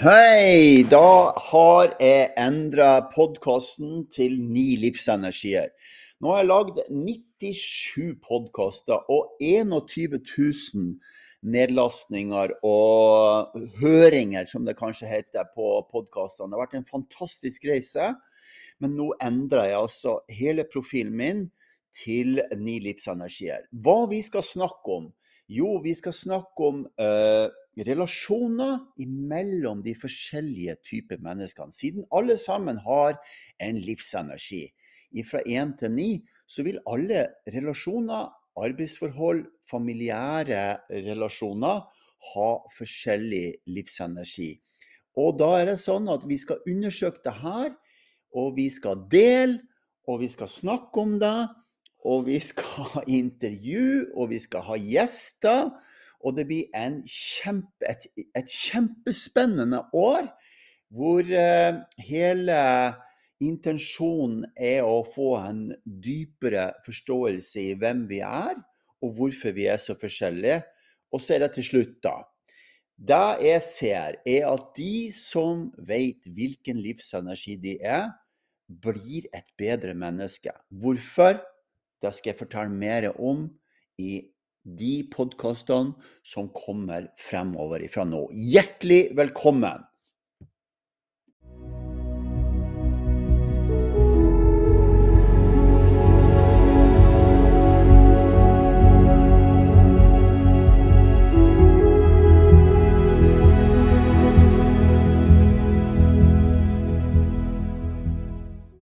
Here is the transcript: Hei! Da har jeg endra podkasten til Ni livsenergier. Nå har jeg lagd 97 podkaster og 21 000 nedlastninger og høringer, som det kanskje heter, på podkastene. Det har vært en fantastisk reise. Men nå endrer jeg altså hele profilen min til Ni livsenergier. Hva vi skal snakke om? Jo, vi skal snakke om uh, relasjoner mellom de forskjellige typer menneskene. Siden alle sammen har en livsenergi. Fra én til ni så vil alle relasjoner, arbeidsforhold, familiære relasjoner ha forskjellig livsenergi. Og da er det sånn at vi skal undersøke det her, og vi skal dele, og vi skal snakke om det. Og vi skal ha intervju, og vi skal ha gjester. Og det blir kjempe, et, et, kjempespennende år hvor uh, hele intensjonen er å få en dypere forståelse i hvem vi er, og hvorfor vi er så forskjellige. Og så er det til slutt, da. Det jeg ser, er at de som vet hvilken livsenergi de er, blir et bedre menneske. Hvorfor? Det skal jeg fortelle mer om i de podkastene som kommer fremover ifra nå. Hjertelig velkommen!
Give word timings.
Hei! 0.00 0.80
Da 0.88 1.28
har 1.50 1.90
jeg 2.00 2.30
endra 2.40 3.02
podkasten 3.12 4.06
til 4.08 4.38
Ni 4.40 4.78
livsenergier. 4.80 5.66
Nå 6.24 6.30
har 6.32 6.38
jeg 6.40 6.48
lagd 6.48 6.80
97 6.88 8.14
podkaster 8.24 9.04
og 9.12 9.34
21 9.44 10.16
000 10.22 10.88
nedlastninger 11.52 12.56
og 12.64 13.60
høringer, 13.82 14.48
som 14.48 14.64
det 14.64 14.78
kanskje 14.80 15.10
heter, 15.10 15.52
på 15.52 15.68
podkastene. 15.92 16.48
Det 16.48 16.56
har 16.56 16.64
vært 16.64 16.80
en 16.80 16.90
fantastisk 16.96 17.68
reise. 17.68 18.14
Men 18.80 18.96
nå 18.96 19.12
endrer 19.20 19.74
jeg 19.74 19.82
altså 19.82 20.18
hele 20.32 20.64
profilen 20.64 21.12
min 21.20 21.48
til 21.92 22.40
Ni 22.56 22.80
livsenergier. 22.88 23.68
Hva 23.68 24.06
vi 24.08 24.24
skal 24.24 24.48
snakke 24.48 24.96
om? 24.96 25.12
Jo, 25.50 25.76
vi 25.84 25.92
skal 25.98 26.16
snakke 26.16 26.72
om 26.72 26.86
uh, 26.88 27.52
relasjoner 27.86 28.78
mellom 29.06 29.82
de 29.84 29.94
forskjellige 29.98 30.76
typer 30.86 31.20
menneskene. 31.22 31.72
Siden 31.72 32.06
alle 32.14 32.36
sammen 32.40 32.80
har 32.84 33.18
en 33.62 33.80
livsenergi. 33.80 34.66
Fra 35.26 35.42
én 35.46 35.74
til 35.78 35.94
ni 35.94 36.10
så 36.46 36.64
vil 36.66 36.80
alle 36.86 37.26
relasjoner, 37.50 38.30
arbeidsforhold, 38.60 39.44
familiære 39.70 40.62
relasjoner 40.90 41.86
ha 42.34 42.50
forskjellig 42.76 43.46
livsenergi. 43.70 44.52
Og 45.18 45.38
da 45.40 45.54
er 45.58 45.72
det 45.72 45.80
sånn 45.82 46.08
at 46.12 46.26
vi 46.28 46.38
skal 46.38 46.60
undersøke 46.68 47.22
det 47.24 47.36
her, 47.40 47.72
og 48.36 48.54
vi 48.58 48.68
skal 48.70 49.06
dele, 49.10 49.58
og 50.06 50.22
vi 50.22 50.28
skal 50.30 50.50
snakke 50.50 51.02
om 51.02 51.16
det. 51.22 51.48
Og 52.08 52.24
vi 52.30 52.38
skal 52.40 52.86
ha 52.94 53.02
intervju, 53.12 54.12
og 54.16 54.30
vi 54.30 54.38
skal 54.40 54.64
ha 54.70 54.76
gjester. 54.80 55.68
Og 56.20 56.36
det 56.36 56.46
blir 56.48 56.68
kjempe, 57.08 57.86
et, 57.88 58.06
et, 58.36 58.48
kjempespennende 58.50 59.82
år 59.96 60.28
hvor 60.90 61.22
uh, 61.24 61.80
hele 62.02 62.58
intensjonen 63.40 64.44
er 64.58 64.84
å 64.84 65.00
få 65.06 65.32
en 65.40 65.62
dypere 65.84 66.70
forståelse 66.84 67.62
i 67.70 67.76
hvem 67.80 68.04
vi 68.10 68.20
er, 68.26 68.58
og 69.00 69.14
hvorfor 69.16 69.54
vi 69.56 69.64
er 69.70 69.80
så 69.80 69.96
forskjellige. 69.96 70.60
Og 71.10 71.22
så 71.24 71.36
er 71.36 71.46
det 71.46 71.54
til 71.56 71.66
slutt, 71.70 71.94
da. 72.04 72.18
Det 73.00 73.46
jeg 73.46 73.62
ser, 73.64 74.18
er 74.28 74.44
at 74.50 74.66
de 74.76 75.08
som 75.16 75.70
vet 75.88 76.26
hvilken 76.36 76.82
livsenergi 76.84 77.56
de 77.62 77.78
er, 77.80 78.10
blir 78.68 79.24
et 79.34 79.48
bedre 79.58 79.94
menneske. 79.96 80.52
Hvorfor? 80.68 81.40
Det 82.00 82.12
skal 82.16 82.32
jeg 82.32 82.38
fortelle 82.38 82.72
mer 82.72 83.08
om 83.16 83.46
i 84.00 84.20
de 84.78 84.94
podkastene 85.12 85.96
som 86.26 86.50
kommer 86.54 87.10
fremover 87.18 87.84
ifra 87.86 88.06
nå. 88.08 88.26
Hjertelig 88.34 89.10
velkommen! 89.18 89.89